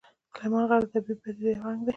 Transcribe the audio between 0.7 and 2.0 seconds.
د طبیعي پدیدو یو رنګ دی.